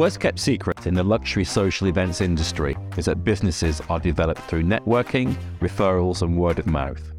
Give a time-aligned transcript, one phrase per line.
[0.00, 4.62] worst kept secret in the luxury social events industry is that businesses are developed through
[4.62, 7.12] networking, referrals, and word of mouth.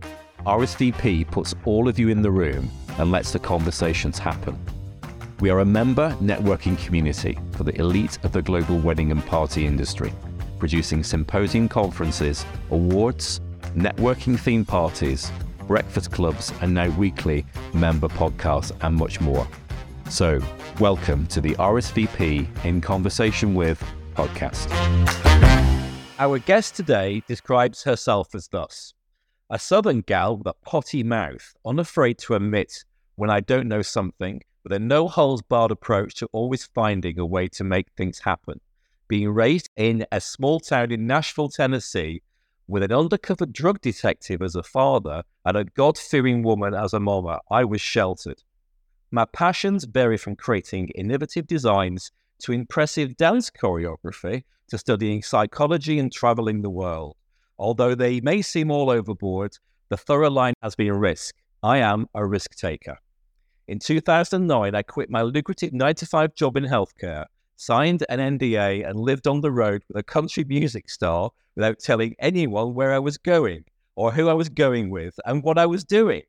[0.48, 4.58] RSVP puts all of you in the room and lets the conversations happen.
[5.42, 9.68] We are a member networking community for the elite of the global wedding and party
[9.68, 10.12] industry,
[10.58, 13.42] producing symposium conferences, awards,
[13.76, 15.32] networking theme parties,
[15.68, 17.45] breakfast clubs, and now weekly
[17.76, 19.48] member podcasts and much more.
[20.12, 20.41] So,
[20.78, 23.82] welcome to the RSVP in Conversation with
[24.14, 24.70] podcast.
[26.20, 28.94] Our guest today describes herself as thus
[29.50, 32.84] a southern gal with a potty mouth, unafraid to admit
[33.16, 37.26] when I don't know something, with a no holds barred approach to always finding a
[37.26, 38.60] way to make things happen.
[39.08, 42.22] Being raised in a small town in Nashville, Tennessee,
[42.68, 47.00] with an undercover drug detective as a father and a God fearing woman as a
[47.00, 48.44] mama, I was sheltered.
[49.14, 56.10] My passions vary from creating innovative designs to impressive dance choreography to studying psychology and
[56.13, 57.18] traveling the world.
[57.60, 59.58] Although they may seem all overboard,
[59.90, 61.35] the thorough line has been risk.
[61.62, 62.98] I am a risk taker.
[63.68, 67.25] In 2009, I quit my lucrative 9 to 5 job in healthcare,
[67.57, 72.16] signed an NDA, and lived on the road with a country music star without telling
[72.19, 73.66] anyone where I was going
[73.97, 76.23] or who I was going with and what I was doing.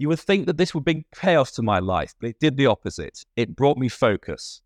[0.00, 2.64] You would think that this would bring chaos to my life, but it did the
[2.64, 3.22] opposite.
[3.36, 4.62] It brought me focus.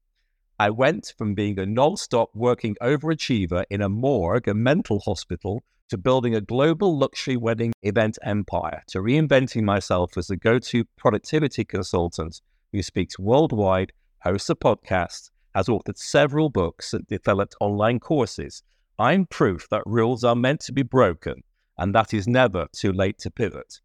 [0.60, 5.64] I went from being a non stop working overachiever in a morgue, a mental hospital,
[5.88, 10.84] to building a global luxury wedding event empire, to reinventing myself as a go to
[10.96, 12.40] productivity consultant
[12.70, 18.62] who speaks worldwide, hosts a podcast, has authored several books, and developed online courses.
[19.00, 21.42] I'm proof that rules are meant to be broken
[21.76, 23.80] and that is never too late to pivot.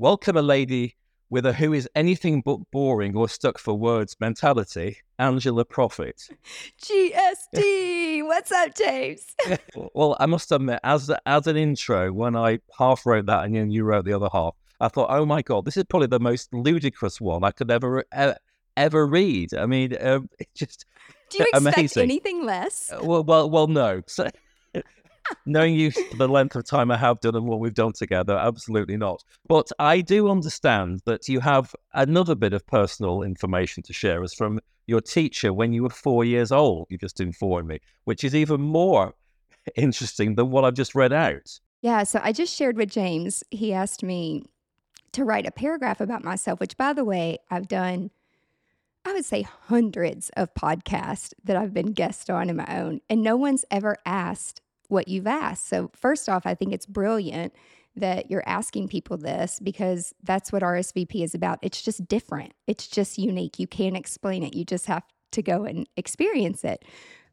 [0.00, 0.96] Welcome a lady
[1.28, 6.30] with a who is anything but boring or stuck for words mentality, Angela Proffitt.
[6.82, 8.24] GSD.
[8.26, 9.26] What's up, James?
[9.94, 13.70] well, I must admit, as as an intro, when I half wrote that and then
[13.70, 16.54] you wrote the other half, I thought, oh my god, this is probably the most
[16.54, 18.38] ludicrous one I could ever ever,
[18.78, 19.52] ever read.
[19.52, 20.86] I mean, um, it's just
[21.28, 21.84] Do you amazing.
[21.84, 22.90] expect anything less?
[22.90, 24.00] Uh, well, well, well, no.
[24.06, 24.30] So,
[25.46, 28.96] knowing you the length of time I have done and what we've done together, absolutely
[28.96, 29.22] not.
[29.46, 34.34] But I do understand that you have another bit of personal information to share us
[34.34, 36.86] from your teacher when you were four years old.
[36.90, 39.14] You just informed me, which is even more
[39.76, 41.60] interesting than what I've just read out.
[41.82, 42.02] Yeah.
[42.02, 43.42] So I just shared with James.
[43.50, 44.44] He asked me
[45.12, 48.10] to write a paragraph about myself, which, by the way, I've done.
[49.02, 53.22] I would say hundreds of podcasts that I've been guest on in my own, and
[53.22, 54.60] no one's ever asked
[54.90, 55.68] what you've asked.
[55.68, 57.54] So, first off, I think it's brilliant
[57.96, 61.58] that you're asking people this because that's what RSVP is about.
[61.62, 63.58] It's just different, it's just unique.
[63.58, 66.84] You can't explain it, you just have to go and experience it.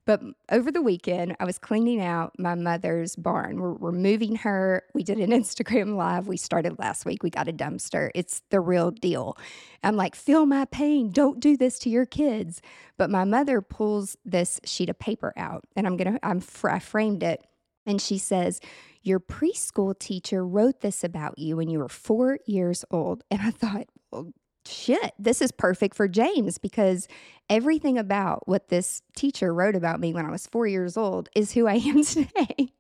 [0.07, 3.59] But over the weekend, I was cleaning out my mother's barn.
[3.59, 4.84] We're, moving her.
[4.94, 6.29] We did an Instagram live.
[6.29, 7.23] We started last week.
[7.23, 8.09] We got a dumpster.
[8.16, 9.38] It's the real deal.
[9.84, 11.09] I'm like, feel my pain.
[11.12, 12.62] Don't do this to your kids.
[12.97, 16.19] But my mother pulls this sheet of paper out, and I'm gonna.
[16.24, 17.45] I'm I framed it,
[17.85, 18.62] and she says,
[19.03, 23.51] "Your preschool teacher wrote this about you when you were four years old." And I
[23.51, 24.31] thought, well,
[24.67, 27.07] shit, this is perfect for James because
[27.50, 31.53] everything about what this teacher wrote about me when I was four years old is
[31.53, 32.73] who I am today.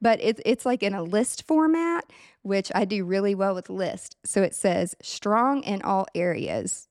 [0.00, 2.04] but it's it's like in a list format,
[2.42, 4.16] which I do really well with list.
[4.24, 6.88] So it says strong in all areas.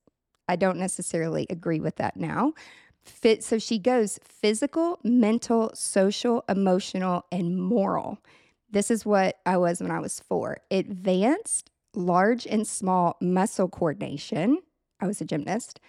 [0.49, 2.53] I don't necessarily agree with that now.
[3.03, 8.17] Fit so she goes physical, mental, social, emotional, and moral.
[8.71, 10.57] This is what I was when I was four.
[10.71, 14.59] Advanced large and small muscle coordination.
[14.99, 15.79] I was a gymnast.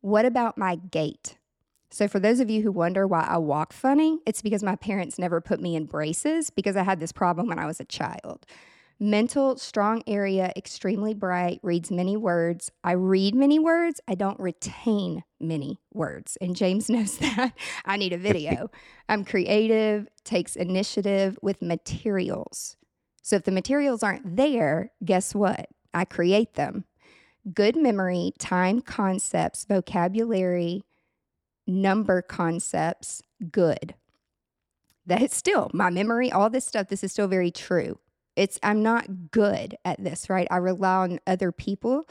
[0.00, 1.38] What about my gait?
[1.90, 5.18] So, for those of you who wonder why I walk funny, it's because my parents
[5.18, 8.46] never put me in braces because I had this problem when I was a child.
[9.00, 12.70] Mental, strong area, extremely bright, reads many words.
[12.82, 14.00] I read many words.
[14.06, 16.38] I don't retain many words.
[16.40, 17.52] And James knows that.
[17.84, 18.70] I need a video.
[19.08, 22.76] I'm creative, takes initiative with materials.
[23.24, 25.70] So if the materials aren't there, guess what?
[25.94, 26.84] I create them.
[27.54, 30.82] Good memory, time concepts, vocabulary,
[31.66, 33.94] number concepts, good.
[35.06, 37.98] That is still my memory, all this stuff, this is still very true.
[38.36, 40.46] It's I'm not good at this, right?
[40.50, 42.04] I rely on other people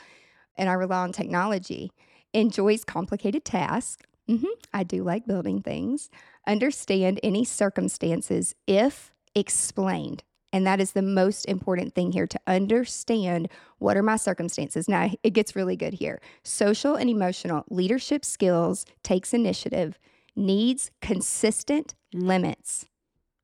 [0.57, 1.91] and I rely on technology.
[2.33, 4.03] Enjoys complicated tasks.
[4.27, 4.47] Mm-hmm.
[4.73, 6.09] I do like building things.
[6.47, 10.23] Understand any circumstances if explained.
[10.53, 14.87] And that is the most important thing here to understand what are my circumstances.
[14.87, 16.21] Now, it gets really good here.
[16.43, 19.99] Social and emotional leadership skills takes initiative,
[20.35, 22.85] needs consistent limits.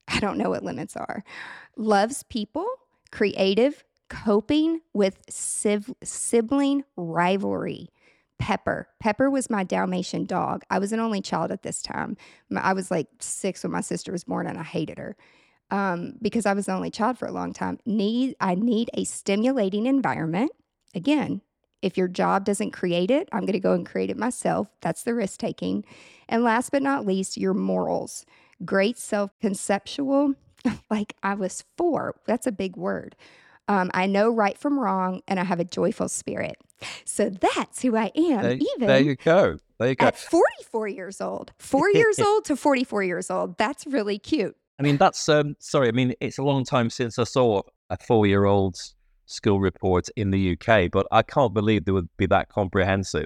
[0.08, 1.24] I don't know what limits are.
[1.76, 2.68] Loves people,
[3.12, 7.90] creative, coping with siv- sibling rivalry.
[8.38, 8.88] Pepper.
[9.00, 10.64] Pepper was my Dalmatian dog.
[10.70, 12.18] I was an only child at this time.
[12.56, 15.18] I was like six when my sister was born, and I hated her
[15.72, 17.80] um, because I was the only child for a long time.
[17.86, 20.52] Need I need a stimulating environment.
[20.96, 21.42] Again,
[21.82, 24.68] if your job doesn't create it, I'm going to go and create it myself.
[24.82, 25.86] That's the risk taking.
[26.28, 28.26] And last but not least, your morals.
[28.66, 30.34] Great self conceptual.
[30.90, 32.16] like I was four.
[32.26, 33.16] That's a big word.
[33.68, 36.58] Um, I know right from wrong, and I have a joyful spirit.
[37.06, 38.42] So that's who I am.
[38.42, 39.58] There, even there you go.
[39.78, 40.08] There you go.
[40.08, 43.58] At 44 years old, four years old to 44 years old.
[43.58, 44.58] That's really cute.
[44.80, 45.90] I mean, that's um, sorry.
[45.90, 48.96] I mean, it's a long time since I saw a four-year-old's
[49.26, 53.26] school report in the UK, but I can't believe they would be that comprehensive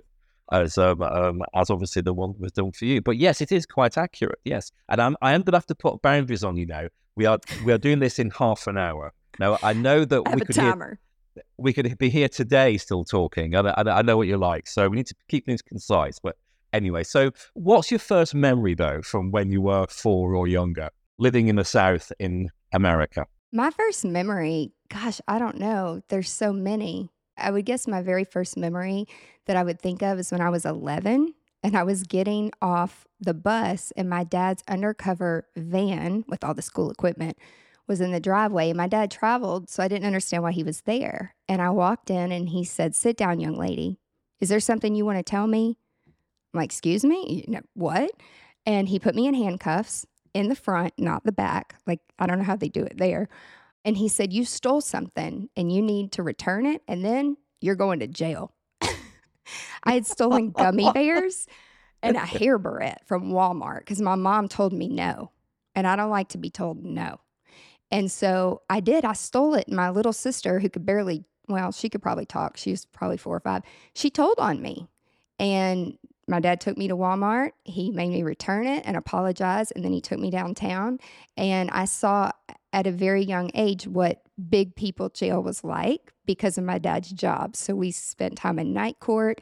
[0.52, 3.02] as um, um, as obviously the one was done for you.
[3.02, 4.40] But yes, it is quite accurate.
[4.44, 6.88] Yes, and I'm, I am going to have to put boundaries on you now.
[7.16, 9.14] We are we are doing this in half an hour.
[9.40, 11.00] Now I know that I we could hear,
[11.58, 13.56] we could be here today still talking.
[13.56, 16.18] I, I, I know what you're like, so we need to keep things concise.
[16.18, 16.36] But
[16.74, 20.90] anyway, so what's your first memory though from when you were four or younger?
[21.24, 23.26] Living in the South in America?
[23.52, 26.02] My first memory, gosh, I don't know.
[26.10, 27.10] There's so many.
[27.38, 29.08] I would guess my very first memory
[29.48, 31.34] that I would think of is when I was 11
[31.64, 36.62] and I was getting off the bus and my dad's undercover van with all the
[36.62, 37.38] school equipment
[37.88, 38.74] was in the driveway.
[38.74, 41.36] My dad traveled, so I didn't understand why he was there.
[41.48, 43.98] And I walked in and he said, Sit down, young lady.
[44.40, 45.78] Is there something you want to tell me?
[46.54, 47.46] I'm like, Excuse me?
[47.74, 48.12] What?
[48.66, 51.76] And he put me in handcuffs in the front, not the back.
[51.86, 53.30] Like, I don't know how they do it there.
[53.86, 57.76] And he said, You stole something and you need to return it, and then you're
[57.76, 58.54] going to jail.
[59.84, 61.48] I had stolen gummy bears
[62.02, 65.32] and a hair barrette from Walmart because my mom told me no.
[65.76, 67.20] And I don't like to be told no.
[67.90, 69.06] And so I did.
[69.06, 69.72] I stole it.
[69.72, 72.58] My little sister, who could barely, well, she could probably talk.
[72.58, 73.64] She was probably four or five.
[73.96, 74.88] She told on me.
[75.40, 75.98] And
[76.28, 77.52] my dad took me to Walmart.
[77.64, 79.72] He made me return it and apologize.
[79.72, 81.00] And then he took me downtown.
[81.38, 82.32] And I saw
[82.72, 87.12] at a very young age what big people jail was like because of my dad's
[87.12, 87.56] job.
[87.56, 89.42] So we spent time in night court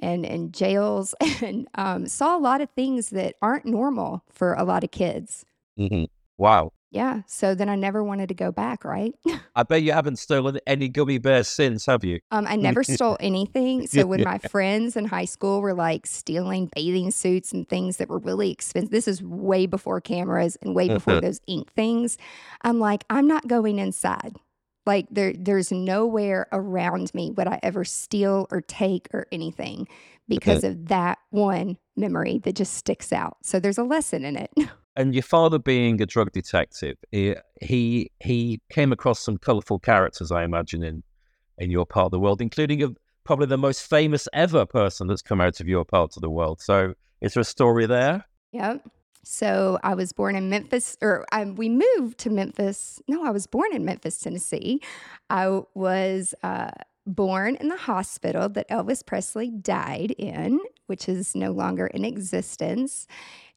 [0.00, 4.64] and in jails and um, saw a lot of things that aren't normal for a
[4.64, 5.44] lot of kids.
[5.78, 6.04] Mm-hmm.
[6.38, 6.72] Wow.
[6.90, 7.22] Yeah.
[7.26, 9.14] So then I never wanted to go back, right?
[9.54, 12.20] I bet you haven't stolen any gummy bears since, have you?
[12.32, 13.86] Um, I never stole anything.
[13.86, 18.08] So when my friends in high school were like stealing bathing suits and things that
[18.08, 22.18] were really expensive, this is way before cameras and way before those ink things.
[22.62, 24.36] I'm like, I'm not going inside.
[24.84, 29.86] Like there, there's nowhere around me would I ever steal or take or anything
[30.26, 33.36] because of that one memory that just sticks out.
[33.42, 34.50] So there's a lesson in it.
[35.00, 37.34] And your father being a drug detective, he
[38.20, 41.02] he, came across some colourful characters, I imagine, in
[41.58, 42.88] in your part of the world, including a,
[43.24, 46.60] probably the most famous ever person that's come out of your part of the world.
[46.60, 48.24] So, is there a story there?
[48.52, 48.88] Yep.
[49.22, 53.02] So I was born in Memphis, or I, we moved to Memphis.
[53.06, 54.80] No, I was born in Memphis, Tennessee.
[55.28, 56.70] I was uh,
[57.06, 63.06] born in the hospital that Elvis Presley died in, which is no longer in existence.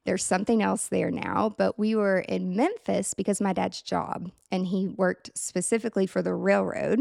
[0.04, 4.66] There's something else there now, but we were in Memphis because my dad's job, and
[4.66, 7.00] he worked specifically for the railroad.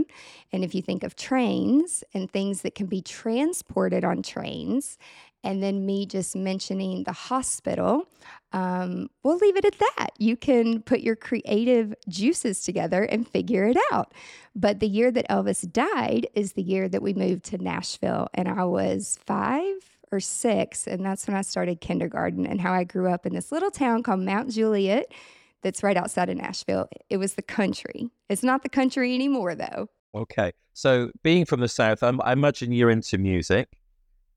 [0.53, 4.97] And if you think of trains and things that can be transported on trains,
[5.43, 8.07] and then me just mentioning the hospital,
[8.53, 10.11] um, we'll leave it at that.
[10.17, 14.13] You can put your creative juices together and figure it out.
[14.55, 18.47] But the year that Elvis died is the year that we moved to Nashville, and
[18.47, 20.87] I was five or six.
[20.87, 24.03] And that's when I started kindergarten and how I grew up in this little town
[24.03, 25.11] called Mount Juliet
[25.63, 26.87] that's right outside of Nashville.
[27.09, 28.09] It was the country.
[28.29, 29.89] It's not the country anymore, though.
[30.13, 30.51] Okay.
[30.73, 33.69] So, being from the South, I'm, i imagine you're into music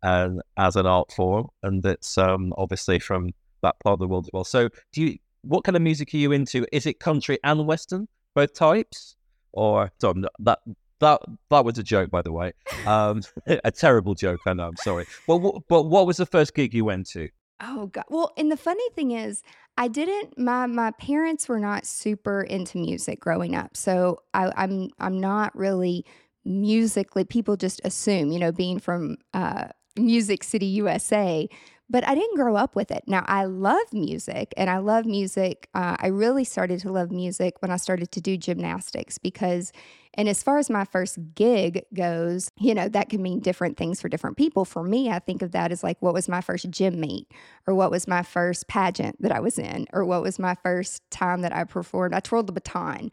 [0.02, 3.30] and as an art form, and it's um, obviously from
[3.62, 4.45] that part of the world as well.
[4.45, 5.18] So, do you?
[5.42, 6.66] What kind of music are you into?
[6.73, 9.16] Is it country and western, both types,
[9.52, 10.59] or sorry, that
[11.00, 12.53] that that was a joke, by the way.
[12.87, 14.41] Um, a terrible joke.
[14.47, 14.69] I know.
[14.69, 15.07] I'm sorry.
[15.26, 17.29] Well, but what was the first gig you went to?
[17.61, 18.05] Oh God.
[18.09, 19.43] Well, and the funny thing is,
[19.79, 20.38] I didn't.
[20.38, 25.57] My my parents were not super into music growing up, so I, I'm I'm not
[25.57, 26.05] really
[26.45, 27.25] musically.
[27.25, 31.49] People just assume, you know, being from uh, Music City, USA,
[31.88, 33.05] but I didn't grow up with it.
[33.07, 35.69] Now, I love music and I love music.
[35.73, 39.73] Uh, I really started to love music when I started to do gymnastics because,
[40.14, 44.00] and as far as my first gig goes, you know, that can mean different things
[44.00, 44.64] for different people.
[44.64, 47.31] For me, I think of that as like, what was my first gym meet
[47.69, 51.09] or what was my first pageant that I was in or what was my first
[51.11, 52.14] time that I performed?
[52.14, 53.11] I twirled the baton.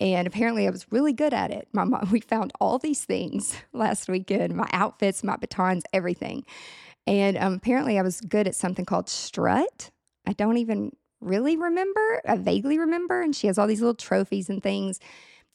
[0.00, 1.68] And apparently, I was really good at it.
[1.72, 6.44] My mom, we found all these things last weekend my outfits, my batons, everything.
[7.06, 9.90] And um, apparently, I was good at something called strut.
[10.26, 12.22] I don't even really remember.
[12.26, 13.20] I vaguely remember.
[13.20, 15.00] And she has all these little trophies and things.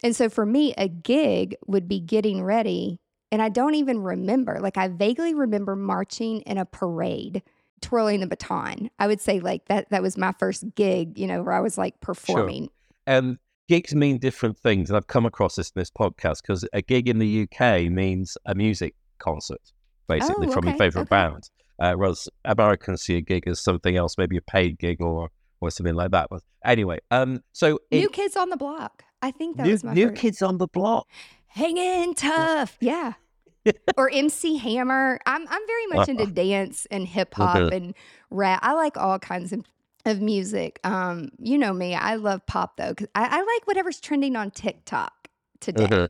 [0.03, 2.99] And so for me, a gig would be getting ready.
[3.31, 4.59] And I don't even remember.
[4.59, 7.43] Like, I vaguely remember marching in a parade,
[7.81, 8.89] twirling the baton.
[8.97, 11.77] I would say, like, that, that was my first gig, you know, where I was
[11.77, 12.63] like performing.
[12.63, 12.71] Sure.
[13.07, 13.37] And
[13.67, 14.89] gigs mean different things.
[14.89, 18.37] And I've come across this in this podcast because a gig in the UK means
[18.45, 19.73] a music concert
[20.09, 21.09] basically oh, from okay, your favorite okay.
[21.09, 21.49] band.
[21.79, 25.29] Uh, whereas Americans see a gig as something else, maybe a paid gig or
[25.61, 26.27] or something like that.
[26.29, 29.03] But anyway, um, so it, New Kids on the Block.
[29.21, 30.21] I think that new, was my New first.
[30.21, 31.07] Kids on the Block.
[31.47, 33.13] Hanging tough, yeah.
[33.97, 35.19] or MC Hammer.
[35.25, 37.93] I'm I'm very much into dance and hip hop and
[38.29, 38.59] rap.
[38.61, 39.63] I like all kinds of
[40.05, 40.79] of music.
[40.83, 41.95] Um, you know me.
[41.95, 45.27] I love pop though, because I, I, like whatever's trending on TikTok
[45.59, 46.07] today.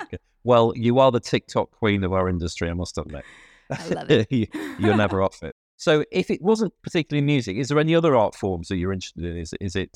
[0.46, 3.24] Well, you are the TikTok queen of our industry, I must admit.
[3.68, 4.28] I love it.
[4.30, 4.46] you,
[4.84, 5.56] are never off it.
[5.76, 9.24] So, if it wasn't particularly music, is there any other art forms that you're interested
[9.24, 9.36] in?
[9.36, 9.90] Is, is it,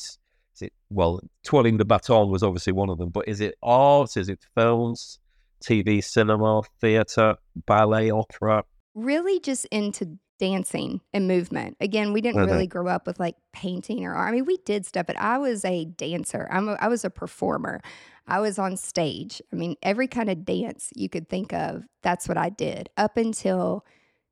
[0.56, 4.16] is it, well, twirling the baton was obviously one of them, but is it art?
[4.16, 5.20] Is it films,
[5.62, 8.64] TV, cinema, theatre, ballet, opera?
[8.96, 11.76] Really just into dancing and movement.
[11.80, 14.30] Again, we didn't really grow up with like painting or art.
[14.30, 16.48] I mean, we did stuff, but I was a dancer.
[16.50, 17.82] I'm a, I was a performer.
[18.26, 19.42] I was on stage.
[19.52, 23.18] I mean, every kind of dance you could think of, that's what I did up
[23.18, 23.84] until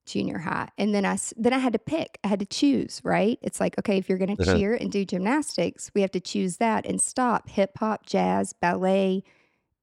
[0.06, 0.70] junior high.
[0.78, 2.18] And then I then I had to pick.
[2.24, 3.38] I had to choose, right?
[3.42, 4.56] It's like, okay, if you're going to uh-huh.
[4.56, 9.24] cheer and do gymnastics, we have to choose that and stop hip hop, jazz, ballet,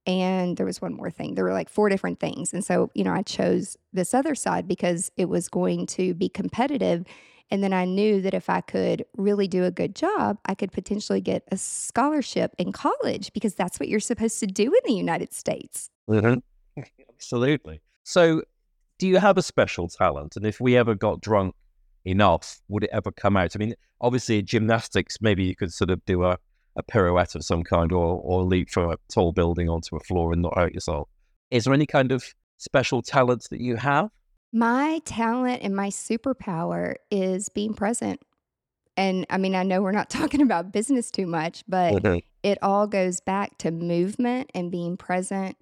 [0.06, 1.36] and there was one more thing.
[1.36, 2.54] There were like four different things.
[2.54, 6.30] And so, you know, I chose this other side because it was going to be
[6.30, 7.06] competitive
[7.52, 10.72] and then I knew that if I could really do a good job, I could
[10.72, 14.94] potentially get a scholarship in college because that's what you're supposed to do in the
[14.94, 15.90] United States.
[16.10, 16.82] Mm-hmm.
[17.10, 17.82] Absolutely.
[18.04, 18.44] So,
[18.98, 20.38] do you have a special talent?
[20.38, 21.54] And if we ever got drunk
[22.06, 23.56] enough, would it ever come out?
[23.56, 26.38] I mean, obviously, gymnastics, maybe you could sort of do a,
[26.76, 30.34] a pirouette of some kind or, or leap from a tall building onto a floor
[30.34, 31.10] and not hurt yourself.
[31.52, 32.24] Is there any kind of
[32.58, 34.10] special talent that you have?
[34.52, 38.22] My talent and my superpower is being present.
[38.98, 42.20] And I mean, I know we're not talking about business too much, but mm-hmm.
[42.44, 45.58] it all goes back to movement and being present.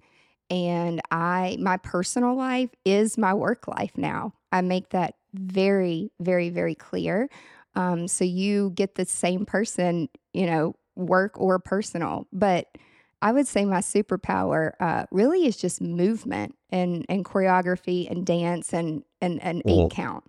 [0.50, 4.34] And I, my personal life is my work life now.
[4.52, 7.28] I make that very, very, very clear.
[7.74, 12.26] Um, so you get the same person, you know, work or personal.
[12.32, 12.68] But
[13.22, 18.74] I would say my superpower uh, really is just movement and and choreography and dance
[18.74, 19.88] and and an eight mm-hmm.
[19.88, 20.24] count.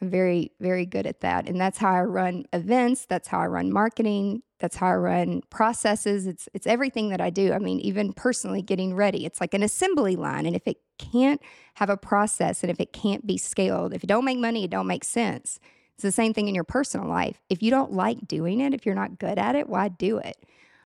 [0.00, 3.06] I'm very very good at that, and that's how I run events.
[3.06, 4.42] That's how I run marketing.
[4.58, 6.26] That's how I run processes.
[6.26, 7.52] It's it's everything that I do.
[7.52, 9.24] I mean, even personally getting ready.
[9.24, 11.40] It's like an assembly line, and if it can't
[11.74, 14.70] have a process, and if it can't be scaled, if it don't make money, it
[14.70, 15.60] don't make sense.
[16.00, 17.42] It's the same thing in your personal life.
[17.50, 20.38] If you don't like doing it, if you're not good at it, why do it?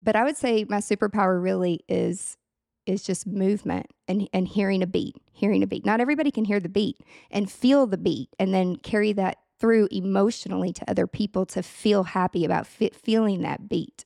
[0.01, 2.37] But I would say my superpower really is
[2.85, 5.85] is just movement and and hearing a beat, hearing a beat.
[5.85, 6.97] Not everybody can hear the beat
[7.29, 12.03] and feel the beat and then carry that through emotionally to other people to feel
[12.03, 14.05] happy about feeling that beat.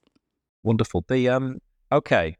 [0.64, 1.06] Wonderful.
[1.08, 1.60] The um
[1.92, 2.36] okay,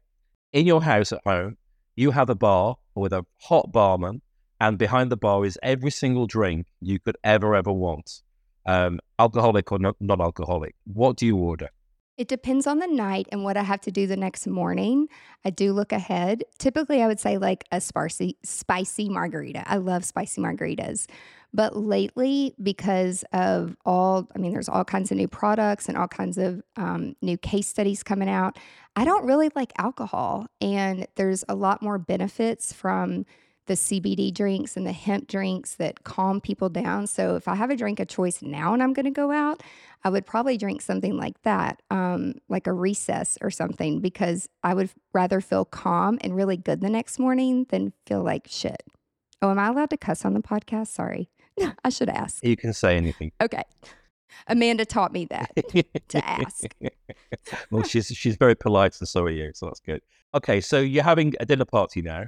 [0.52, 1.56] in your house at home,
[1.94, 4.22] you have a bar with a hot barman,
[4.58, 8.22] and behind the bar is every single drink you could ever ever want,
[8.66, 10.74] um, alcoholic or non alcoholic.
[10.84, 11.70] What do you order?
[12.16, 15.08] It depends on the night and what I have to do the next morning.
[15.44, 16.44] I do look ahead.
[16.58, 19.70] Typically, I would say like a spicy, spicy margarita.
[19.70, 21.06] I love spicy margaritas.
[21.52, 26.08] But lately, because of all, I mean, there's all kinds of new products and all
[26.08, 28.58] kinds of um, new case studies coming out.
[28.94, 30.46] I don't really like alcohol.
[30.62, 33.26] And there's a lot more benefits from
[33.66, 37.06] the CBD drinks and the hemp drinks that calm people down.
[37.06, 39.62] So if I have a drink of choice now and I'm going to go out,
[40.04, 44.74] I would probably drink something like that, um, like a recess or something, because I
[44.74, 48.82] would rather feel calm and really good the next morning than feel like shit.
[49.42, 50.88] Oh, am I allowed to cuss on the podcast?
[50.88, 51.28] Sorry.
[51.84, 52.44] I should ask.
[52.44, 53.32] You can say anything.
[53.42, 53.62] Okay.
[54.46, 55.50] Amanda taught me that
[56.08, 56.64] to ask.
[57.70, 60.02] well, she's she's very polite, and so are you, so that's good.
[60.34, 62.26] Okay, so you're having a dinner party now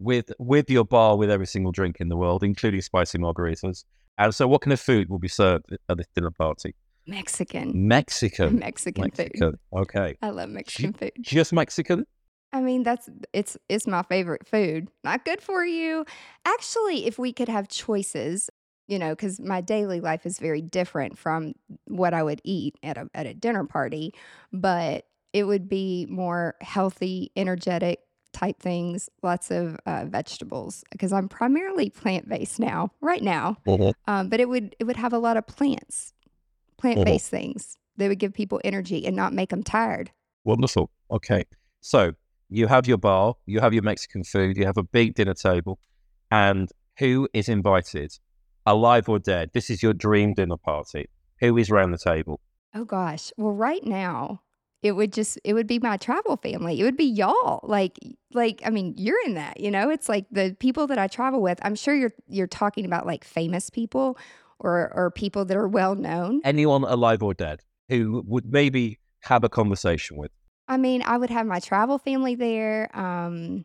[0.00, 3.84] with with your bar with every single drink in the world, including spicy margaritas.
[4.18, 6.74] And so, what kind of food will be served at this dinner party?
[7.06, 7.88] Mexican.
[7.88, 8.58] Mexican.
[8.58, 9.40] Mexican, Mexican.
[9.40, 9.58] food.
[9.72, 10.16] Okay.
[10.22, 11.12] I love Mexican food.
[11.20, 12.04] Just Mexican?
[12.52, 14.88] I mean, that's it's it's my favorite food.
[15.04, 16.04] Not good for you.
[16.44, 18.50] Actually, if we could have choices,
[18.88, 21.54] you know, because my daily life is very different from
[21.86, 24.14] what I would eat at a at a dinner party,
[24.52, 28.00] but it would be more healthy, energetic
[28.32, 30.84] type things, lots of uh, vegetables.
[30.90, 33.56] Because I'm primarily plant based now, right now.
[34.06, 36.12] Um, but it would it would have a lot of plants,
[36.78, 37.76] plant based things.
[37.96, 40.10] They would give people energy and not make them tired.
[40.44, 40.90] Wonderful.
[41.10, 41.44] Okay.
[41.80, 42.12] So
[42.48, 45.78] you have your bar, you have your Mexican food, you have a big dinner table,
[46.30, 48.12] and who is invited?
[48.66, 49.50] Alive or dead?
[49.54, 51.08] This is your dream dinner party.
[51.40, 52.40] Who is around the table?
[52.74, 53.32] Oh gosh.
[53.36, 54.42] Well, right now
[54.82, 56.80] it would just it would be my travel family.
[56.80, 57.60] It would be y'all.
[57.62, 57.98] Like
[58.32, 59.90] like I mean, you're in that, you know?
[59.90, 61.58] It's like the people that I travel with.
[61.62, 64.18] I'm sure you're you're talking about like famous people
[64.58, 66.40] or or people that are well known.
[66.44, 70.30] Anyone alive or dead who would maybe have a conversation with?
[70.68, 72.88] I mean, I would have my travel family there.
[72.96, 73.64] Um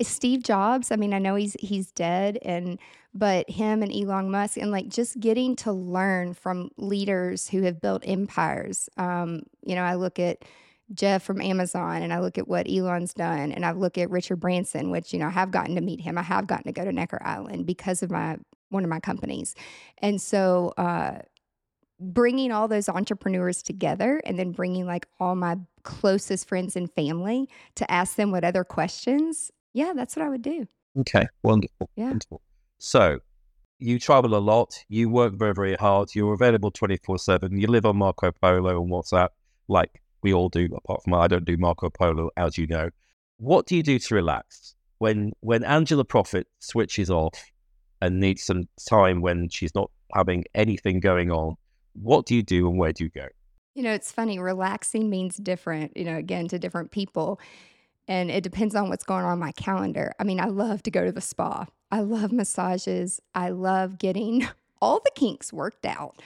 [0.00, 2.78] Steve Jobs, I mean, I know he's he's dead and
[3.14, 7.80] but him and Elon Musk and like just getting to learn from leaders who have
[7.80, 8.88] built empires.
[8.96, 10.44] Um, you know, I look at
[10.94, 14.36] Jeff from Amazon and I look at what Elon's done and I look at Richard
[14.40, 16.16] Branson, which, you know, I have gotten to meet him.
[16.16, 18.38] I have gotten to go to Necker Island because of my
[18.70, 19.54] one of my companies.
[19.98, 21.18] And so uh
[22.00, 27.48] bringing all those entrepreneurs together and then bringing like all my closest friends and family
[27.76, 30.66] to ask them what other questions yeah, that's what I would do.
[30.98, 31.90] Okay, wonderful.
[31.96, 32.08] Yeah.
[32.08, 32.42] Wonderful.
[32.78, 33.18] So
[33.78, 37.86] you travel a lot, you work very, very hard, you're available 24 7, you live
[37.86, 39.28] on Marco Polo and WhatsApp,
[39.68, 42.90] like we all do, apart from I don't do Marco Polo, as you know.
[43.38, 44.74] What do you do to relax?
[44.98, 47.34] When when Angela Proffitt switches off
[48.00, 51.56] and needs some time when she's not having anything going on,
[51.94, 53.26] what do you do and where do you go?
[53.74, 57.40] You know, it's funny, relaxing means different, you know, again, to different people
[58.08, 60.12] and it depends on what's going on my calendar.
[60.18, 61.66] I mean, I love to go to the spa.
[61.90, 63.20] I love massages.
[63.34, 64.48] I love getting
[64.80, 66.20] all the kinks worked out.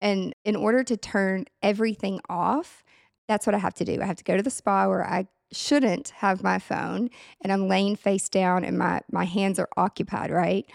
[0.00, 2.82] And in order to turn everything off,
[3.28, 4.00] that's what I have to do.
[4.02, 7.68] I have to go to the spa where I shouldn't have my phone and I'm
[7.68, 10.66] laying face down and my my hands are occupied, right?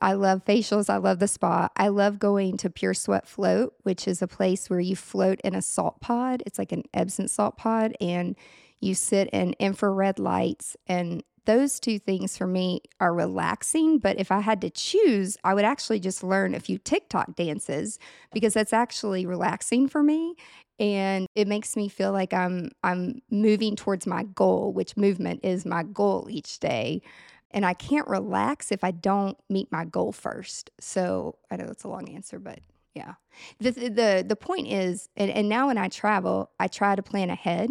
[0.00, 0.90] I love facials.
[0.90, 1.68] I love the spa.
[1.76, 5.54] I love going to Pure Sweat Float, which is a place where you float in
[5.54, 6.42] a salt pod.
[6.46, 8.36] It's like an Epsom salt pod and
[8.84, 13.98] you sit in infrared lights and those two things for me are relaxing.
[13.98, 17.98] But if I had to choose, I would actually just learn a few TikTok dances
[18.32, 20.36] because that's actually relaxing for me.
[20.78, 25.64] And it makes me feel like I'm I'm moving towards my goal, which movement is
[25.64, 27.02] my goal each day.
[27.50, 30.70] And I can't relax if I don't meet my goal first.
[30.80, 32.58] So I know it's a long answer, but
[32.94, 33.14] yeah.
[33.60, 37.30] The the the point is, and, and now when I travel, I try to plan
[37.30, 37.70] ahead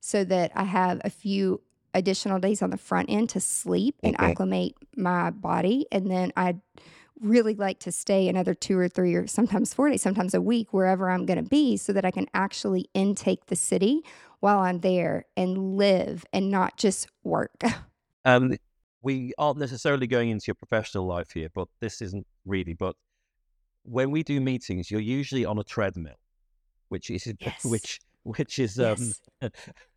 [0.00, 1.60] so that I have a few
[1.94, 4.30] additional days on the front end to sleep and Okay.
[4.30, 5.86] acclimate my body.
[5.92, 6.60] And then I'd
[7.20, 10.72] really like to stay another two or three or sometimes four days, sometimes a week,
[10.72, 14.02] wherever I'm going to be, so that I can actually intake the city
[14.40, 17.62] while I'm there and live and not just work.
[18.24, 18.56] Um,
[19.02, 22.74] we aren't necessarily going into your professional life here, but this isn't really.
[22.74, 22.96] But
[23.82, 26.18] when we do meetings, you're usually on a treadmill,
[26.90, 27.64] which is Yes.
[27.64, 29.20] which which is um, yes.
[29.40, 29.50] um,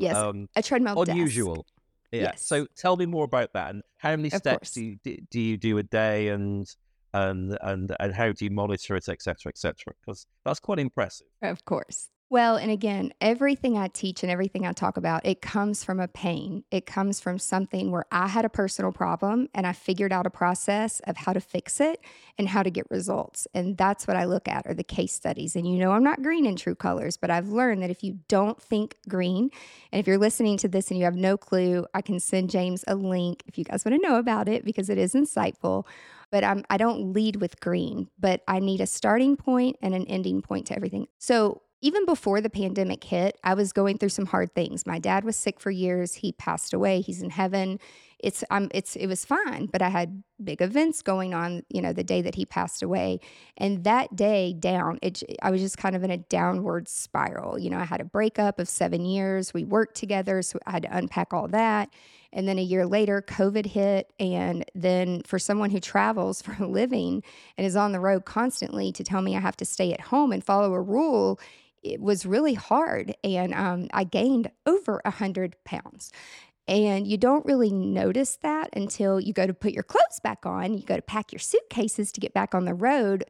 [0.00, 0.16] Yes.
[0.16, 1.10] um A treadmill desk.
[1.10, 1.66] unusual.
[2.10, 2.22] Yeah.
[2.22, 2.44] Yes.
[2.46, 4.70] So tell me more about that and how many Of steps course.
[4.72, 6.66] do you do, do you do a day and
[7.14, 9.94] and and and how do you monitor it, etc., etc.
[10.00, 11.26] Because that's quite impressive.
[11.42, 12.08] Of course.
[12.32, 16.08] Well, and again, everything I teach and everything I talk about, it comes from a
[16.08, 16.64] pain.
[16.70, 20.30] It comes from something where I had a personal problem and I figured out a
[20.30, 22.00] process of how to fix it
[22.38, 23.46] and how to get results.
[23.52, 25.56] And that's what I look at are the case studies.
[25.56, 28.20] And you know, I'm not green in true colors, but I've learned that if you
[28.28, 29.50] don't think green,
[29.92, 32.82] and if you're listening to this and you have no clue, I can send James
[32.88, 35.84] a link if you guys want to know about it because it is insightful
[36.30, 40.06] but I'm, I don't lead with green, but I need a starting point and an
[40.06, 41.08] ending point to everything.
[41.18, 44.86] So even before the pandemic hit, I was going through some hard things.
[44.86, 46.14] My dad was sick for years.
[46.14, 47.00] He passed away.
[47.00, 47.80] He's in heaven.
[48.20, 51.92] It's um it's it was fine, but I had big events going on, you know,
[51.92, 53.18] the day that he passed away.
[53.56, 57.58] And that day down, it I was just kind of in a downward spiral.
[57.58, 59.52] You know, I had a breakup of 7 years.
[59.52, 61.90] We worked together, so I had to unpack all that.
[62.32, 64.12] And then a year later, COVID hit.
[64.20, 67.24] And then for someone who travels for a living
[67.58, 70.30] and is on the road constantly to tell me I have to stay at home
[70.30, 71.40] and follow a rule,
[71.82, 73.14] it was really hard.
[73.24, 76.12] And um, I gained over a 100 pounds.
[76.68, 80.74] And you don't really notice that until you go to put your clothes back on,
[80.74, 83.24] you go to pack your suitcases to get back on the road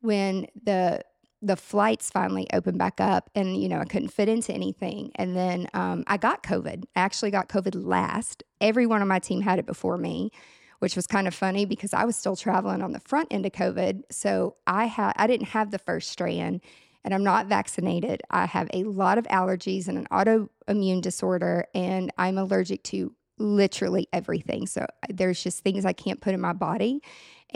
[0.00, 1.02] when the
[1.42, 5.36] the flights finally opened back up and you know i couldn't fit into anything and
[5.36, 9.58] then um, i got covid i actually got covid last everyone on my team had
[9.58, 10.30] it before me
[10.78, 13.52] which was kind of funny because i was still traveling on the front end of
[13.52, 16.60] covid so i had i didn't have the first strand
[17.06, 22.12] and i'm not vaccinated i have a lot of allergies and an autoimmune disorder and
[22.18, 27.00] i'm allergic to literally everything so there's just things i can't put in my body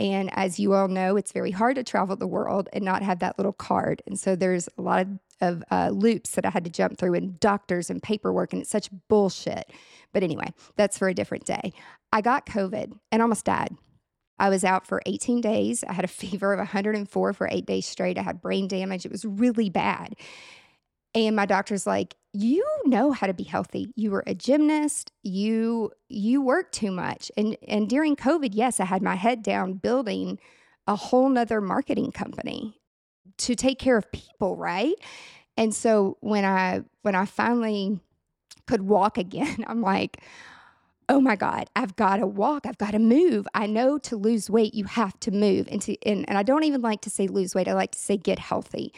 [0.01, 3.19] and as you all know, it's very hard to travel the world and not have
[3.19, 4.01] that little card.
[4.07, 7.15] And so there's a lot of, of uh, loops that I had to jump through
[7.15, 9.71] and doctors and paperwork, and it's such bullshit.
[10.13, 11.73] But anyway, that's for a different day.
[12.11, 13.75] I got COVID and almost died.
[14.41, 15.83] I was out for 18 days.
[15.87, 18.17] I had a fever of 104 for eight days straight.
[18.17, 19.05] I had brain damage.
[19.05, 20.15] It was really bad.
[21.13, 23.91] And my doctor's like, you know how to be healthy.
[23.95, 25.11] You were a gymnast.
[25.23, 27.29] You you work too much.
[27.35, 30.39] And and during COVID, yes, I had my head down building
[30.87, 32.79] a whole nother marketing company
[33.39, 34.95] to take care of people, right?
[35.57, 37.99] And so when I when I finally
[38.65, 40.23] could walk again, I'm like,
[41.09, 42.65] oh my God, I've got to walk.
[42.65, 43.47] I've got to move.
[43.53, 45.67] I know to lose weight, you have to move.
[45.69, 47.67] And, to, and, and I don't even like to say lose weight.
[47.67, 48.93] I like to say get healthy.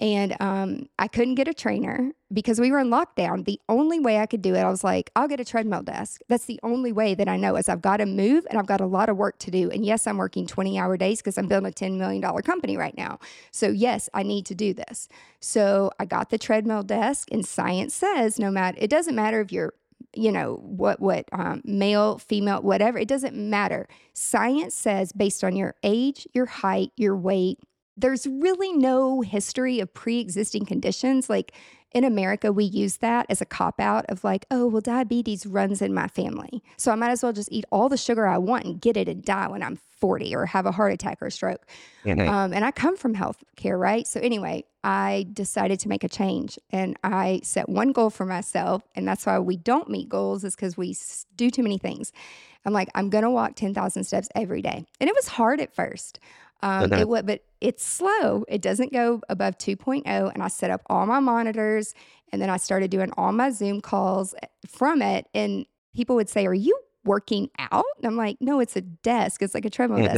[0.00, 3.44] And um, I couldn't get a trainer because we were in lockdown.
[3.44, 6.20] The only way I could do it, I was like, I'll get a treadmill desk.
[6.28, 8.80] That's the only way that I know is I've got to move and I've got
[8.80, 9.70] a lot of work to do.
[9.70, 12.96] And yes, I'm working 20 hour days because I'm building a $10 million company right
[12.96, 13.18] now.
[13.50, 15.08] So yes, I need to do this.
[15.40, 19.50] So I got the treadmill desk and science says no matter, it doesn't matter if
[19.50, 19.74] you're
[20.18, 23.88] you know what what um, male female whatever it doesn't matter.
[24.14, 27.58] Science says based on your age your height your weight
[27.98, 31.28] there's really no history of pre-existing conditions.
[31.28, 31.52] Like
[31.92, 35.80] in America, we use that as a cop out of like, oh, well, diabetes runs
[35.80, 36.62] in my family.
[36.76, 39.08] So I might as well just eat all the sugar I want and get it
[39.08, 41.66] and die when I'm 40 or have a heart attack or a stroke.
[42.04, 42.28] Mm-hmm.
[42.28, 44.06] Um, and I come from health care, right?
[44.06, 48.82] So anyway, I decided to make a change and I set one goal for myself.
[48.94, 50.96] And that's why we don't meet goals, is because we
[51.36, 52.12] do too many things.
[52.64, 54.84] I'm like, I'm going to walk 10,000 steps every day.
[55.00, 56.20] And it was hard at first.
[56.60, 58.44] Um, it would, but it's slow.
[58.48, 60.04] It doesn't go above 2.0.
[60.32, 61.94] And I set up all my monitors
[62.32, 64.34] and then I started doing all my Zoom calls
[64.66, 65.26] from it.
[65.34, 67.84] And people would say, Are you working out?
[67.96, 69.42] And I'm like, No, it's a desk.
[69.42, 70.16] It's like a treadmill desk.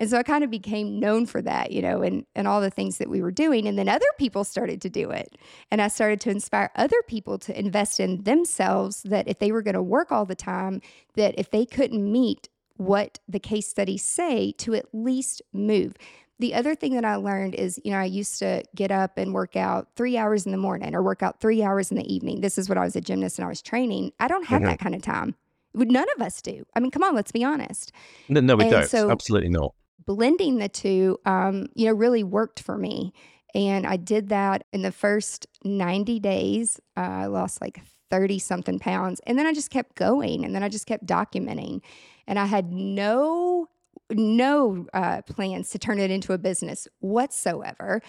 [0.00, 2.70] And so I kind of became known for that, you know, and, and all the
[2.70, 3.66] things that we were doing.
[3.66, 5.36] And then other people started to do it.
[5.72, 9.62] And I started to inspire other people to invest in themselves that if they were
[9.62, 10.82] going to work all the time,
[11.16, 15.94] that if they couldn't meet what the case studies say to at least move.
[16.40, 19.34] The other thing that I learned is, you know, I used to get up and
[19.34, 22.40] work out three hours in the morning or work out three hours in the evening.
[22.40, 24.12] This is when I was a gymnast and I was training.
[24.20, 24.70] I don't have mm-hmm.
[24.70, 25.34] that kind of time.
[25.74, 26.64] None of us do.
[26.74, 27.92] I mean, come on, let's be honest.
[28.28, 28.86] No, no we and don't.
[28.86, 29.74] So Absolutely not.
[30.06, 33.12] Blending the two, um, you know, really worked for me.
[33.54, 36.80] And I did that in the first 90 days.
[36.96, 39.20] Uh, I lost like 30 something pounds.
[39.26, 41.82] And then I just kept going and then I just kept documenting
[42.28, 43.68] and I had no
[44.10, 48.00] no uh, plans to turn it into a business whatsoever.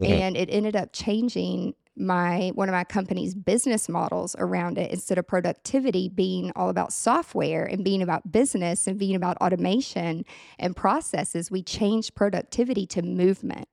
[0.00, 0.12] Mm-hmm.
[0.12, 5.16] And it ended up changing my one of my company's business models around it instead
[5.16, 10.24] of productivity being all about software and being about business and being about automation
[10.58, 13.68] and processes we changed productivity to movement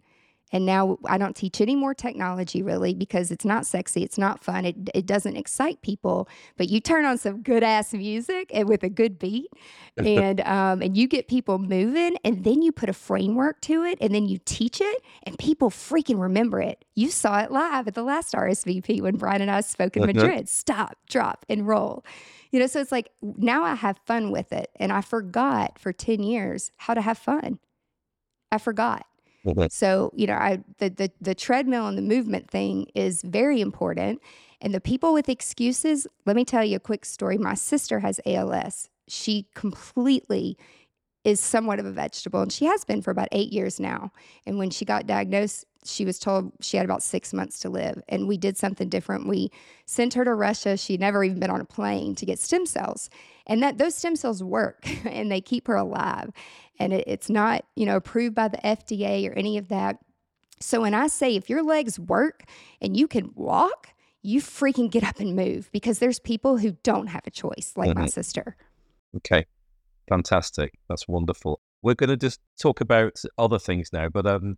[0.51, 4.43] and now I don't teach any more technology really because it's not sexy, it's not
[4.43, 6.27] fun, it, it doesn't excite people.
[6.57, 9.51] But you turn on some good ass music and with a good beat,
[9.97, 13.97] and um, and you get people moving, and then you put a framework to it,
[14.01, 16.85] and then you teach it, and people freaking remember it.
[16.95, 20.13] You saw it live at the last RSVP when Brian and I spoke in uh-huh.
[20.13, 20.49] Madrid.
[20.49, 22.05] Stop, drop, and roll.
[22.51, 25.93] You know, so it's like now I have fun with it, and I forgot for
[25.93, 27.59] ten years how to have fun.
[28.51, 29.05] I forgot.
[29.45, 29.65] Mm-hmm.
[29.69, 34.21] So, you know, I the, the the treadmill and the movement thing is very important.
[34.61, 37.37] And the people with excuses, let me tell you a quick story.
[37.37, 38.89] My sister has ALS.
[39.07, 40.55] She completely
[41.23, 44.11] is somewhat of a vegetable, and she has been for about eight years now.
[44.45, 48.01] And when she got diagnosed, she was told she had about six months to live.
[48.07, 49.27] And we did something different.
[49.27, 49.51] We
[49.85, 50.77] sent her to Russia.
[50.77, 53.09] She'd never even been on a plane to get stem cells.
[53.47, 56.31] And that those stem cells work and they keep her alive.
[56.79, 59.97] And it, it's not, you know, approved by the FDA or any of that.
[60.59, 62.43] So when I say if your legs work
[62.79, 63.87] and you can walk,
[64.21, 67.89] you freaking get up and move because there's people who don't have a choice, like
[67.89, 68.01] mm-hmm.
[68.01, 68.55] my sister.
[69.17, 69.45] Okay.
[70.07, 70.73] Fantastic.
[70.87, 71.59] That's wonderful.
[71.81, 74.57] We're going to just talk about other things now, but um,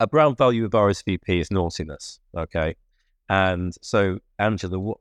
[0.00, 2.20] a brand value of RSVP is naughtiness.
[2.36, 2.76] Okay.
[3.28, 4.98] And so, Angela, what,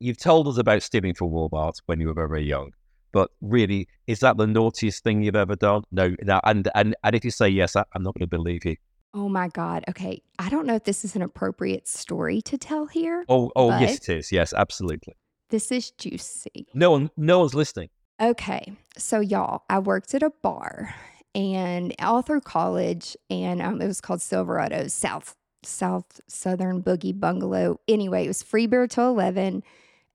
[0.00, 2.72] you've told us about stealing from Walmart when you were very young,
[3.12, 5.82] but really, is that the naughtiest thing you've ever done?
[5.90, 6.14] No.
[6.22, 8.76] Now, and and and if you say yes, I, I'm not going to believe you.
[9.14, 9.84] Oh my God.
[9.88, 10.22] Okay.
[10.38, 13.24] I don't know if this is an appropriate story to tell here.
[13.28, 14.32] Oh, oh, yes, it is.
[14.32, 15.16] Yes, absolutely.
[15.50, 16.66] This is juicy.
[16.74, 17.88] No one, no one's listening.
[18.20, 18.72] Okay.
[18.98, 20.94] So, y'all, I worked at a bar
[21.38, 27.78] and all through college, and um, it was called Silverado's South South Southern Boogie Bungalow.
[27.86, 29.62] Anyway, it was free beer till 11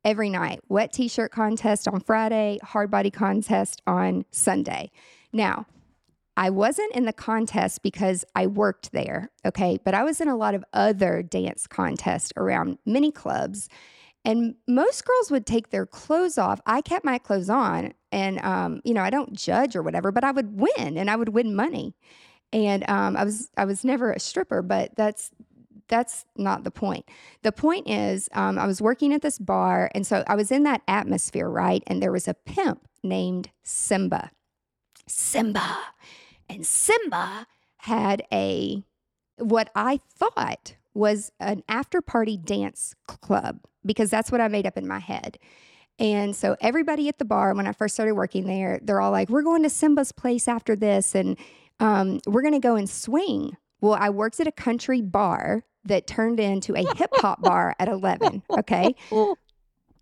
[0.04, 0.60] every night.
[0.68, 4.92] Wet t shirt contest on Friday, hard body contest on Sunday.
[5.32, 5.66] Now,
[6.36, 9.80] I wasn't in the contest because I worked there, okay?
[9.82, 13.70] But I was in a lot of other dance contests around mini clubs.
[14.26, 16.62] And most girls would take their clothes off.
[16.66, 20.24] I kept my clothes on, and um, you know, I don't judge or whatever, but
[20.24, 21.96] I would win, and I would win money.
[22.54, 25.32] And um, I was I was never a stripper, but that's
[25.88, 27.06] that's not the point.
[27.42, 30.64] The point is, um, I was working at this bar, and so I was in
[30.64, 31.84] that atmosphere, right?
[31.88, 34.32] And there was a pimp named Simba.
[35.08, 35.78] Simba.
[36.50, 38.84] And Simba had a
[39.38, 44.78] what I thought was an after party dance club because that's what I made up
[44.78, 45.38] in my head.
[46.00, 49.30] And so everybody at the bar, when I first started working there, they're all like,
[49.30, 51.38] "We're going to Simba's place after this, and
[51.80, 56.08] um, we're going to go and swing." Well, I worked at a country bar that
[56.08, 58.42] turned into a hip hop bar at eleven.
[58.50, 58.96] Okay,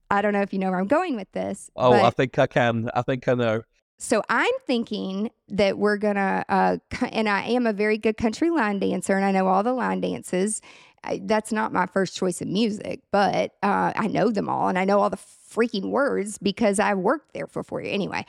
[0.09, 1.69] I don't know if you know where I'm going with this.
[1.75, 2.89] Oh, I think I can.
[2.93, 3.63] I think I know.
[3.97, 6.77] so I'm thinking that we're gonna, uh,
[7.11, 9.99] and I am a very good country line dancer, and I know all the line
[9.99, 10.61] dances.
[11.03, 14.77] I, that's not my first choice of music, but uh, I know them all, and
[14.77, 17.93] I know all the freaking words because I worked there for four years.
[17.93, 18.25] Anyway,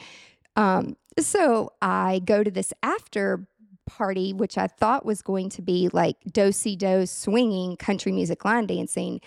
[0.57, 3.47] um, so I go to this after
[3.87, 8.45] party, which I thought was going to be like do si do swinging country music
[8.45, 9.21] line dancing,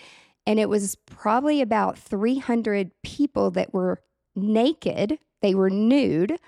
[0.46, 4.00] and it was probably about 300 people that were
[4.34, 5.18] naked.
[5.42, 6.38] They were nude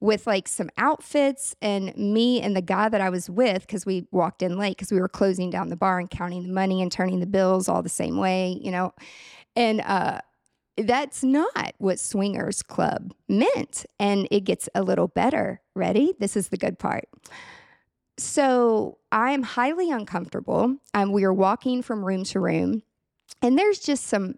[0.00, 4.06] with like some outfits and me and the guy that I was with because we
[4.10, 6.90] walked in late because we were closing down the bar and counting the money and
[6.90, 8.92] turning the bills all the same way, you know.
[9.54, 10.20] And uh
[10.76, 15.60] that's not what swingers club meant and it gets a little better.
[15.74, 16.14] Ready?
[16.18, 17.04] This is the good part.
[18.20, 20.76] So I am highly uncomfortable.
[20.92, 22.82] Um, we are walking from room to room,
[23.40, 24.34] and there's just some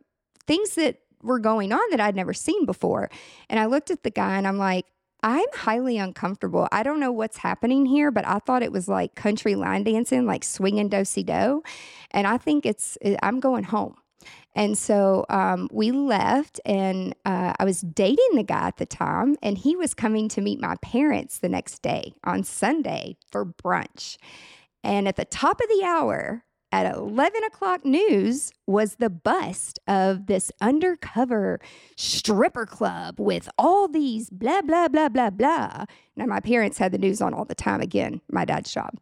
[0.47, 3.11] things that were going on that I'd never seen before.
[3.49, 4.87] And I looked at the guy and I'm like,
[5.23, 6.69] I'm highly uncomfortable.
[6.73, 10.27] I don't know what's happening here, but I thought it was like country line dancing,
[10.27, 11.63] like swinging do si do.
[12.11, 13.95] And I think it's, I'm going home.
[14.55, 19.37] And so um, we left, and uh, I was dating the guy at the time,
[19.43, 24.19] and he was coming to meet my parents the next day on Sunday for brunch.
[24.85, 30.27] And at the top of the hour, at 11 o'clock news, was the bust of
[30.27, 31.61] this undercover
[31.97, 35.85] stripper club with all these blah, blah, blah, blah, blah.
[36.17, 37.81] Now, my parents had the news on all the time.
[37.81, 38.99] Again, my dad's job.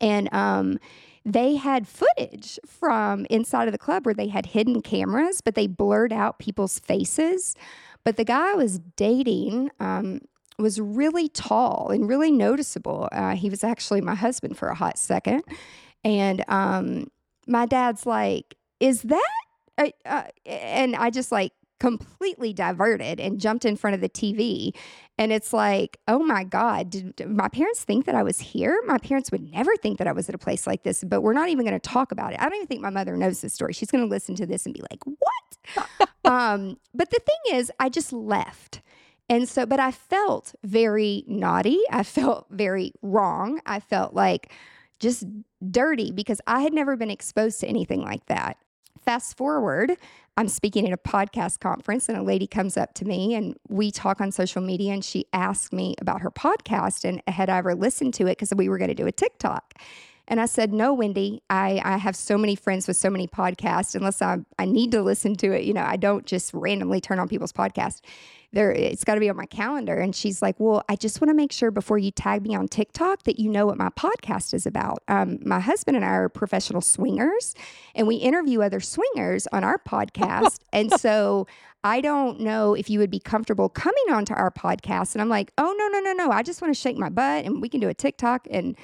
[0.00, 0.78] And um,
[1.24, 5.66] they had footage from inside of the club where they had hidden cameras, but they
[5.66, 7.54] blurred out people's faces.
[8.04, 10.20] But the guy I was dating um,
[10.58, 13.08] was really tall and really noticeable.
[13.12, 15.42] Uh, he was actually my husband for a hot second.
[16.06, 17.10] And um,
[17.48, 19.30] my dad's like, Is that?
[19.76, 24.70] Uh, uh, and I just like completely diverted and jumped in front of the TV.
[25.18, 28.80] And it's like, oh my God, did, did my parents think that I was here?
[28.86, 31.34] My parents would never think that I was at a place like this, but we're
[31.34, 32.40] not even going to talk about it.
[32.40, 33.74] I don't even think my mother knows this story.
[33.74, 36.08] She's going to listen to this and be like, what?
[36.24, 38.80] um, but the thing is, I just left.
[39.28, 41.80] And so, but I felt very naughty.
[41.90, 43.60] I felt very wrong.
[43.66, 44.50] I felt like
[45.00, 45.24] just
[45.70, 48.58] dirty because I had never been exposed to anything like that.
[49.04, 49.92] Fast forward,
[50.36, 53.90] I'm speaking at a podcast conference, and a lady comes up to me, and we
[53.90, 54.92] talk on social media.
[54.92, 58.52] And she asked me about her podcast and had I ever listened to it because
[58.54, 59.74] we were going to do a TikTok.
[60.28, 63.94] And I said, No, Wendy, I, I have so many friends with so many podcasts.
[63.94, 67.18] Unless I, I need to listen to it, you know, I don't just randomly turn
[67.18, 68.00] on people's podcasts.
[68.52, 69.96] There, it's got to be on my calendar.
[69.96, 72.68] And she's like, Well, I just want to make sure before you tag me on
[72.68, 75.02] TikTok that you know what my podcast is about.
[75.08, 77.54] Um, my husband and I are professional swingers,
[77.94, 80.58] and we interview other swingers on our podcast.
[80.72, 81.46] and so
[81.84, 85.14] I don't know if you would be comfortable coming onto our podcast.
[85.14, 86.30] And I'm like, Oh, no, no, no, no.
[86.32, 88.48] I just want to shake my butt and we can do a TikTok.
[88.50, 88.76] And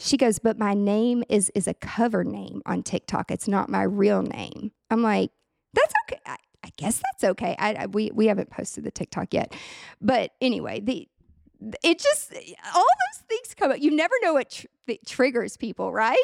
[0.00, 3.30] she goes, but my name is is a cover name on TikTok.
[3.30, 4.72] It's not my real name.
[4.90, 5.30] I'm like,
[5.74, 6.20] that's okay.
[6.26, 7.54] I, I guess that's okay.
[7.58, 9.54] I, I we we haven't posted the TikTok yet,
[10.00, 11.08] but anyway, the
[11.84, 12.32] it just
[12.74, 13.80] all those things come up.
[13.80, 14.66] You never know what tr-
[15.06, 16.16] triggers people, right?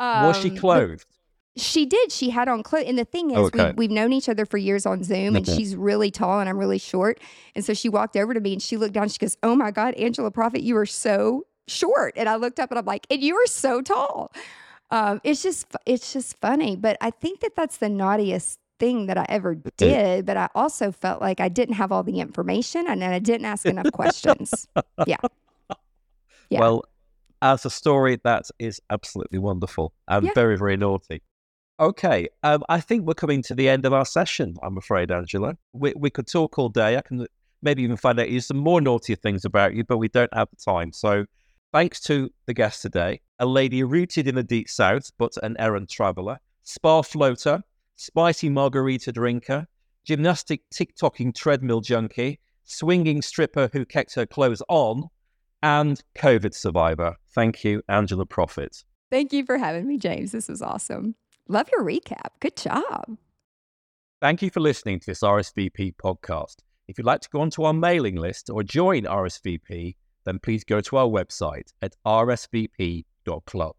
[0.00, 1.06] Was she Um, clothed?
[1.54, 2.10] She did.
[2.10, 2.86] She had on clothes.
[2.86, 3.66] And the thing is, Okay.
[3.68, 5.54] we, we've known each other for years on Zoom, and Okay.
[5.54, 7.20] she's really tall and I'm really short.
[7.54, 9.10] And so she walked over to me and she looked down.
[9.10, 12.14] She goes, Oh my God, Angela Proffitt, you are so short.
[12.16, 14.32] And I looked up and I'm like, And you are so tall.
[14.90, 16.76] Um, it's just, it's just funny.
[16.76, 20.26] But I think that that's the naughtiest thing that I ever did.
[20.26, 23.68] But I also felt like I didn't have all the information and I didn't ask
[23.68, 24.68] enough questions.
[25.06, 25.16] Yeah.
[26.50, 26.60] Yeah.
[26.60, 26.84] Well,
[27.40, 30.32] as a story, that is absolutely wonderful and Yeah.
[30.34, 31.22] very, very naughty.
[31.80, 34.54] Okay, um, I think we're coming to the end of our session.
[34.62, 35.56] I'm afraid, Angela.
[35.72, 36.96] We we could talk all day.
[36.96, 37.26] I can
[37.62, 40.56] maybe even find out some more naughty things about you, but we don't have the
[40.56, 40.92] time.
[40.92, 41.24] So,
[41.72, 45.88] thanks to the guest today, a lady rooted in the deep south but an errant
[45.90, 47.62] traveller, spa floater,
[47.96, 49.66] spicy margarita drinker,
[50.04, 55.04] gymnastic TikToking treadmill junkie, swinging stripper who kept her clothes on,
[55.62, 57.16] and COVID survivor.
[57.34, 58.84] Thank you, Angela Proffitt.
[59.10, 60.32] Thank you for having me, James.
[60.32, 61.14] This was awesome.
[61.48, 62.30] Love your recap.
[62.40, 63.16] Good job.
[64.20, 66.56] Thank you for listening to this RSVP podcast.
[66.88, 70.80] If you'd like to go onto our mailing list or join RSVP, then please go
[70.80, 73.74] to our website at rsvp.club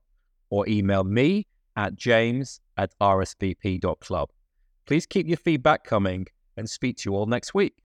[0.50, 4.30] or email me at james at rsvp.club.
[4.86, 6.28] Please keep your feedback coming
[6.58, 7.84] and speak to you all next week.